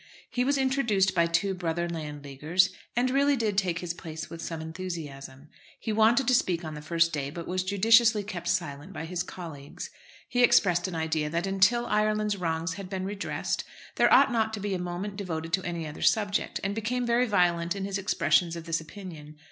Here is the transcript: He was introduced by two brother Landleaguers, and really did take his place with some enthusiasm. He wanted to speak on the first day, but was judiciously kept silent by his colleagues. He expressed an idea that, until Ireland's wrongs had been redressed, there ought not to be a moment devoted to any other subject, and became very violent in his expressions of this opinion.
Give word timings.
He 0.31 0.43
was 0.43 0.57
introduced 0.57 1.13
by 1.13 1.27
two 1.27 1.53
brother 1.53 1.87
Landleaguers, 1.87 2.71
and 2.95 3.11
really 3.11 3.35
did 3.35 3.55
take 3.55 3.77
his 3.77 3.93
place 3.93 4.31
with 4.31 4.41
some 4.41 4.59
enthusiasm. 4.59 5.49
He 5.79 5.93
wanted 5.93 6.27
to 6.27 6.33
speak 6.33 6.65
on 6.65 6.73
the 6.73 6.81
first 6.81 7.13
day, 7.13 7.29
but 7.29 7.47
was 7.47 7.63
judiciously 7.63 8.23
kept 8.23 8.47
silent 8.47 8.93
by 8.93 9.05
his 9.05 9.21
colleagues. 9.21 9.91
He 10.27 10.41
expressed 10.41 10.87
an 10.87 10.95
idea 10.95 11.29
that, 11.29 11.45
until 11.45 11.85
Ireland's 11.85 12.37
wrongs 12.37 12.73
had 12.73 12.89
been 12.89 13.05
redressed, 13.05 13.63
there 13.97 14.11
ought 14.11 14.31
not 14.31 14.53
to 14.53 14.59
be 14.59 14.73
a 14.73 14.79
moment 14.79 15.17
devoted 15.17 15.53
to 15.53 15.63
any 15.63 15.85
other 15.85 16.01
subject, 16.01 16.59
and 16.63 16.73
became 16.73 17.05
very 17.05 17.27
violent 17.27 17.75
in 17.75 17.85
his 17.85 17.99
expressions 17.99 18.55
of 18.55 18.63
this 18.65 18.81
opinion. 18.81 19.35